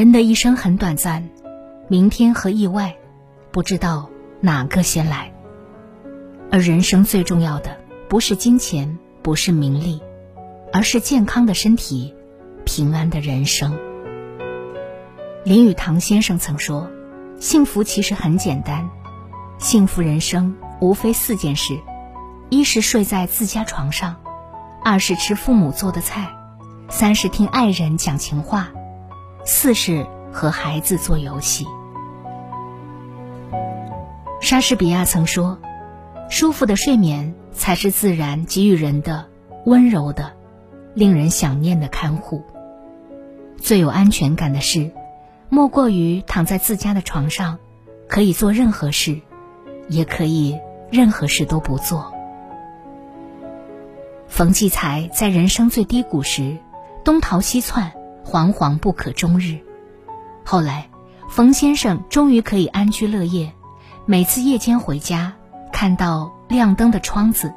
[0.00, 1.28] 人的一生很短暂，
[1.86, 2.96] 明天和意外，
[3.50, 4.08] 不知道
[4.40, 5.30] 哪个先来。
[6.50, 7.76] 而人生最重要的，
[8.08, 10.00] 不是金钱，不是名利，
[10.72, 12.14] 而是健康的身体，
[12.64, 13.78] 平安的人生。
[15.44, 16.88] 林语堂先生曾说
[17.38, 18.88] ：“幸福其实很简单，
[19.58, 21.78] 幸福人生无非四件事：
[22.48, 24.16] 一是睡在自家床上，
[24.82, 26.26] 二是吃父母做的菜，
[26.88, 28.70] 三是听爱人讲情话。”
[29.44, 31.66] 四是和孩子做游戏。
[34.40, 35.58] 莎士比亚曾说
[36.30, 39.28] ：“舒服的睡眠才是自然给予人的
[39.66, 40.32] 温柔的、
[40.94, 42.42] 令人想念的看护。”
[43.60, 44.90] 最有安全感的事，
[45.50, 47.58] 莫过于躺在自家的床上，
[48.08, 49.20] 可以做任何事，
[49.88, 50.58] 也可以
[50.90, 52.12] 任何事都不做。
[54.26, 56.56] 冯骥才在人生最低谷时，
[57.04, 57.92] 东逃西窜。
[58.30, 59.58] 惶惶不可终日。
[60.44, 60.88] 后来，
[61.28, 63.52] 冯先生终于可以安居乐业。
[64.06, 65.32] 每次夜间回家，
[65.72, 67.52] 看到亮灯的窗子，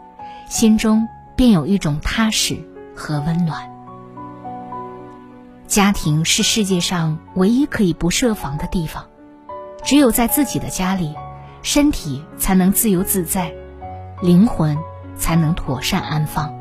[0.49, 2.57] 心中便有一种踏实
[2.95, 3.71] 和温暖。
[5.67, 9.05] 家庭是世界上唯一可以不设防的地方，
[9.83, 11.13] 只有在自己的家里，
[11.61, 13.53] 身体才能自由自在，
[14.21, 14.75] 灵魂
[15.15, 16.51] 才能妥善安放。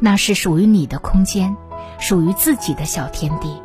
[0.00, 1.54] 那是属于你的空间。
[2.00, 3.62] 属于自己的小天地，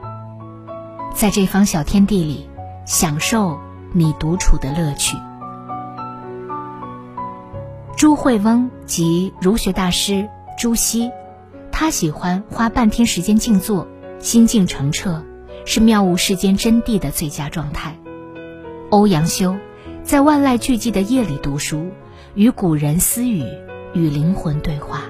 [1.16, 2.50] 在这方小天地里，
[2.86, 3.58] 享受
[3.94, 5.18] 你独处的乐趣。
[7.96, 10.30] 朱慧翁即儒学大师
[10.60, 11.10] 朱熹，
[11.72, 13.88] 他喜欢花半天时间静坐，
[14.20, 15.24] 心境澄澈，
[15.66, 17.98] 是妙悟世间真谛的最佳状态。
[18.90, 19.56] 欧阳修
[20.04, 21.90] 在万籁俱寂的夜里读书，
[22.34, 23.46] 与古人私语，
[23.94, 25.04] 与灵魂对话，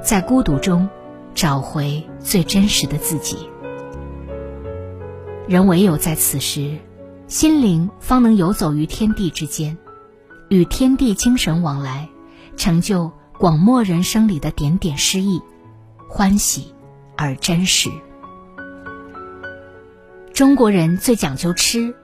[0.00, 0.88] 在孤独中。
[1.34, 3.36] 找回最真实的自己。
[5.48, 6.78] 人唯有在此时，
[7.26, 9.76] 心灵方能游走于天地之间，
[10.48, 12.08] 与天地精神往来，
[12.56, 15.40] 成就广漠人生里的点点诗意，
[16.08, 16.74] 欢喜
[17.16, 17.90] 而真实。
[20.32, 21.94] 中国人最讲究吃，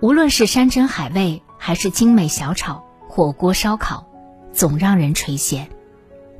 [0.00, 4.06] 无论是山珍海味，还是精美小炒、火锅、烧烤，
[4.52, 5.66] 总让人垂涎，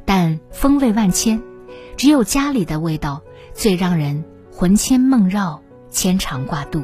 [0.04, 1.40] 但风味万千。
[1.96, 3.22] 只有家里的味道
[3.54, 6.82] 最让人魂牵梦绕、牵肠挂肚。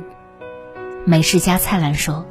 [1.04, 2.24] 美食家蔡澜说：“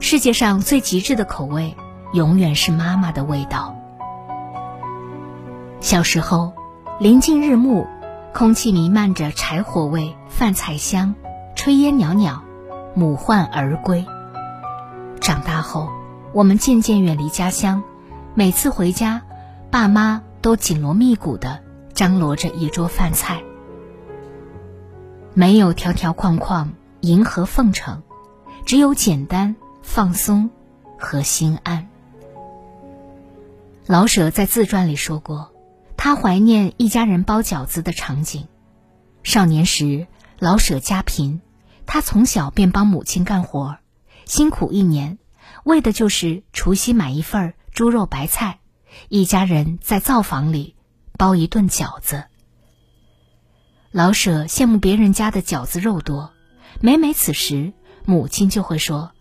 [0.00, 1.76] 世界上最极致的口味，
[2.12, 3.76] 永远是妈妈的味道。”
[5.80, 6.52] 小时候，
[6.98, 7.86] 临近日暮，
[8.34, 11.14] 空气弥漫着柴火味、饭菜香，
[11.54, 12.42] 炊烟袅袅，
[12.94, 14.04] 母唤儿归。
[15.20, 15.88] 长大后，
[16.32, 17.82] 我们渐渐远离家乡，
[18.34, 19.22] 每次回家，
[19.70, 21.60] 爸妈都紧锣密鼓的。
[22.00, 23.42] 张罗着一桌饭菜，
[25.34, 26.72] 没有条条框框、
[27.02, 28.02] 迎合奉承，
[28.64, 30.48] 只有简单、放松
[30.98, 31.90] 和心安。
[33.84, 35.52] 老舍在自传里说过，
[35.98, 38.48] 他怀念一家人包饺子的场景。
[39.22, 40.06] 少年时，
[40.38, 41.42] 老舍家贫，
[41.84, 43.76] 他从小便帮母亲干活，
[44.24, 45.18] 辛苦一年，
[45.64, 48.60] 为的就是除夕买一份猪肉白菜，
[49.10, 50.76] 一家人在灶房里。
[51.20, 52.24] 包一顿饺子。
[53.90, 56.32] 老舍羡慕别人家的饺子肉多，
[56.80, 57.74] 每每此时，
[58.06, 59.12] 母亲就会说：“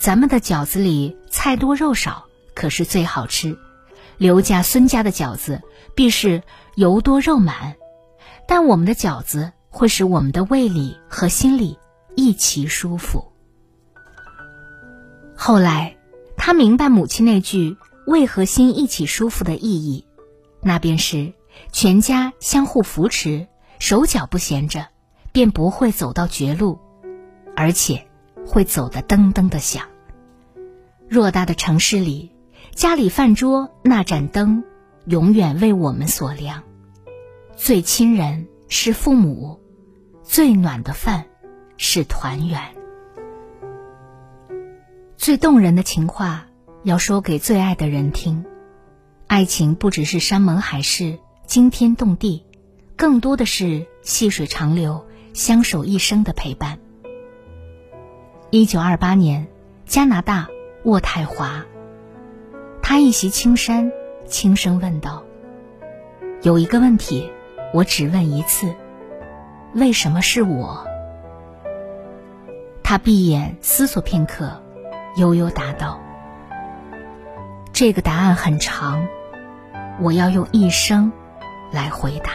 [0.00, 2.26] 咱们的饺子里菜多肉少，
[2.56, 3.56] 可是最好吃。
[4.18, 5.62] 刘家、孙家的饺子
[5.94, 6.42] 必是
[6.74, 7.76] 油多肉满，
[8.48, 11.78] 但我们的饺子会使我们的胃里和心里
[12.16, 13.30] 一齐舒服。”
[15.38, 15.96] 后来，
[16.36, 17.76] 他明白母亲那句
[18.08, 20.04] “胃和心一起舒服”的意义。
[20.66, 21.32] 那便是
[21.70, 23.46] 全家相互扶持，
[23.78, 24.88] 手脚不闲着，
[25.30, 26.80] 便不会走到绝路，
[27.54, 28.08] 而且
[28.44, 29.86] 会走得噔噔的响。
[31.08, 32.32] 偌大的城市里，
[32.74, 34.64] 家里饭桌那盏灯，
[35.04, 36.64] 永远为我们所亮。
[37.54, 39.60] 最亲人是父母，
[40.24, 41.26] 最暖的饭
[41.76, 42.60] 是团圆。
[45.16, 46.44] 最动人的情话，
[46.82, 48.44] 要说给最爱的人听。
[49.28, 52.44] 爱情不只是山盟海誓、惊天动地，
[52.94, 56.78] 更多的是细水长流、相守一生的陪伴。
[58.50, 59.48] 一九二八年，
[59.84, 60.46] 加拿大
[60.84, 61.66] 渥太华，
[62.80, 63.90] 他一袭青衫，
[64.26, 65.24] 轻声问道
[66.42, 67.28] ：“有一个问题，
[67.74, 68.72] 我只问一次，
[69.74, 70.86] 为什么是我？”
[72.84, 74.62] 他闭眼思索片刻，
[75.16, 76.00] 悠悠答道
[77.76, 79.06] ：“这个答案很长，
[80.00, 81.12] 我要用一生
[81.70, 82.30] 来回答。”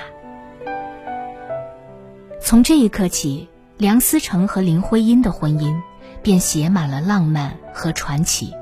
[2.40, 5.82] 从这一刻起，梁思成和林徽因的婚姻
[6.22, 8.54] 便写满了浪漫和传奇。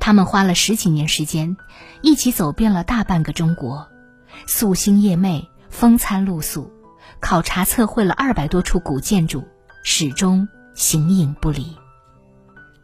[0.00, 1.56] 他们花了十几年时间，
[2.02, 3.86] 一起走遍了大半个中国，
[4.48, 6.72] 夙兴夜寐，风餐露宿，
[7.20, 9.44] 考察测绘了二百多处古建筑，
[9.84, 10.48] 始终。
[10.74, 11.76] 形影不离，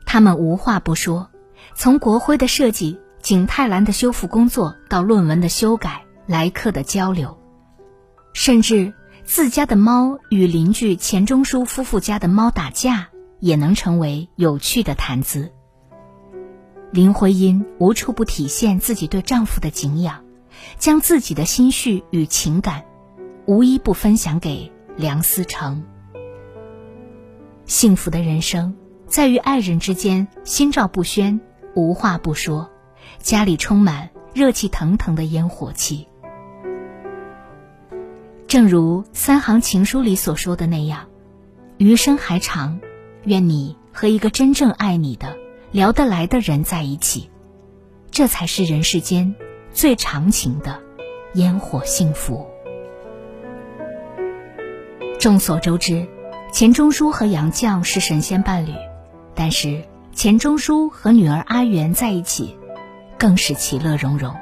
[0.05, 1.31] 他们无话不说，
[1.75, 7.37] 从国徽的设计、景泰蓝的修复工作到论文的修改、来客的交流，
[8.33, 8.93] 甚至
[9.25, 13.09] 自家的猫与邻居钱钟书夫妇家的猫打架，
[13.41, 15.53] 也能成为有趣的谈资。
[16.93, 20.25] 林徽因无处不体现自己对丈夫的敬仰，
[20.79, 22.85] 将自己的心绪与情感，
[23.45, 25.85] 无一不分享给梁思成。
[27.67, 28.77] 幸福的人生，
[29.09, 31.41] 在于爱人之间心照不宣，
[31.77, 32.71] 无话不说，
[33.19, 36.09] 家里充满热气腾腾的烟火气。
[38.49, 41.07] 正如三行情书里所说的那样
[41.77, 42.81] ：“余生还长，
[43.25, 45.37] 愿你和一个真正爱你的、
[45.71, 47.29] 聊得来的人在一起，
[48.11, 49.35] 这才是人世间
[49.71, 50.81] 最长情的
[51.35, 52.47] 烟火幸福。”
[55.21, 56.09] 众所周知。
[56.53, 58.73] 钱钟书和杨绛是神仙伴侣，
[59.35, 59.85] 但是
[60.17, 62.57] 钱钟书和女儿阿元在一起，
[63.19, 64.35] 更是其乐融融。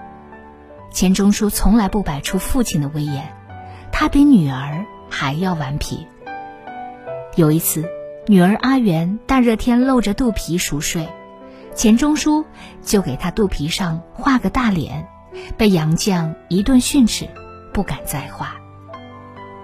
[0.93, 3.35] 钱钟书从来不摆出父亲的威严，
[3.91, 6.07] 他比女儿还要顽皮。
[7.35, 7.85] 有一次，
[8.29, 11.09] 女儿阿元大热天露着肚皮熟睡，
[11.75, 12.45] 钱钟书
[12.81, 15.09] 就给她肚皮上画个大脸，
[15.57, 17.29] 被杨绛一顿训斥，
[17.73, 18.55] 不敢再画。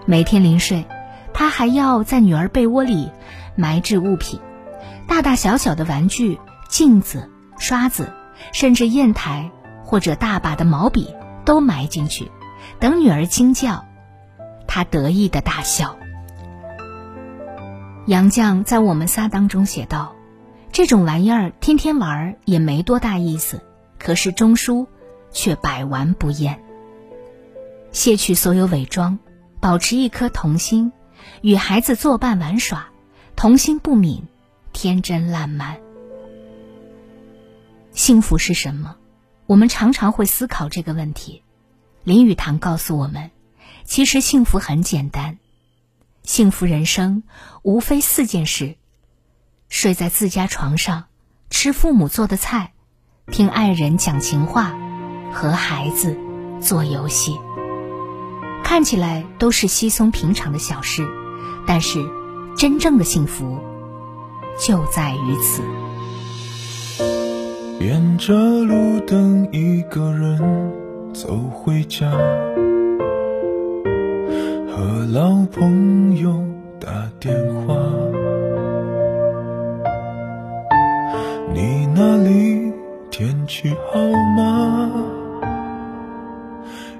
[0.06, 0.84] 每天临睡。
[1.32, 3.08] 他还要在女儿被窝里
[3.54, 4.40] 埋置物品，
[5.10, 7.28] 大大小小的玩具、镜子、
[7.58, 8.12] 刷子，
[8.52, 9.50] 甚至砚台
[9.84, 11.12] 或者大把的毛笔
[11.44, 12.30] 都埋进去，
[12.78, 13.84] 等女儿惊叫，
[14.68, 15.96] 他得意的大笑。
[18.06, 20.14] 杨绛在我们仨当中写道
[20.70, 23.64] ：“这种玩意儿天天玩也没多大意思，
[23.98, 24.86] 可是钟书
[25.32, 26.62] 却百玩不厌。
[27.90, 29.18] 卸去所有伪装，
[29.58, 30.92] 保持一颗童心。”
[31.42, 32.86] 与孩子作伴玩耍，
[33.34, 34.22] 童心不泯，
[34.72, 35.78] 天真烂漫。
[37.92, 38.96] 幸福是什么？
[39.46, 41.42] 我们常常会思考这个问题。
[42.04, 43.30] 林语堂告诉我们，
[43.84, 45.38] 其实幸福很简单，
[46.22, 47.24] 幸福人生
[47.62, 48.76] 无非四件事：
[49.68, 51.06] 睡在自家床上，
[51.50, 52.72] 吃父母做的菜，
[53.26, 54.74] 听爱人讲情话，
[55.32, 56.16] 和孩子
[56.62, 57.38] 做游戏。
[58.62, 61.06] 看起来都是稀松平常的小事。
[61.66, 62.08] 但是，
[62.56, 63.60] 真正的幸福
[64.60, 65.62] 就在于此。
[67.80, 70.38] 沿着路灯，一个人
[71.14, 72.10] 走回家，
[74.68, 76.44] 和老朋友
[76.78, 77.74] 打电话。
[81.54, 82.70] 你那里
[83.10, 83.98] 天气好
[84.36, 84.92] 吗？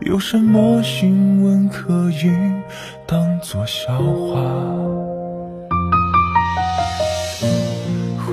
[0.01, 2.33] 有什么新闻可以
[3.07, 4.41] 当作笑话？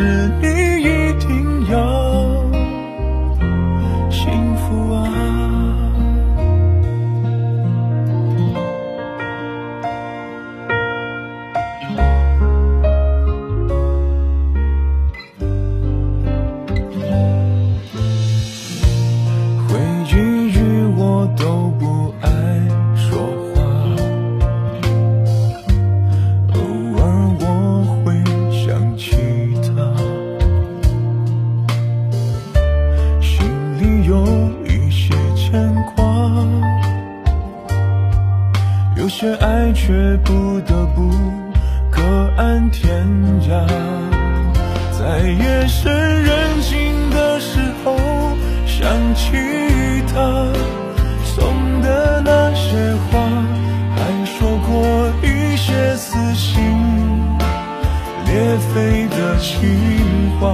[0.00, 0.59] 是你
[39.20, 39.92] 些爱却
[40.24, 41.10] 不得不
[41.90, 42.00] 各
[42.38, 43.06] 安天
[43.50, 43.66] 涯。
[44.98, 47.94] 在夜深人静的时候，
[48.66, 49.36] 想起
[50.10, 50.50] 他
[51.22, 53.20] 送的那些花，
[53.94, 56.56] 还说过一些撕心
[58.24, 60.48] 裂肺的情话，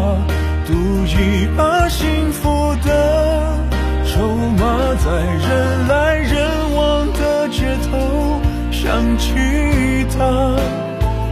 [0.66, 0.72] 赌
[1.06, 3.56] 一把幸福的
[4.04, 4.26] 筹
[4.58, 4.66] 码，
[5.04, 5.08] 在
[5.46, 6.05] 人来
[9.16, 10.56] 想起他，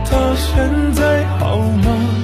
[0.07, 2.24] 他现在好吗？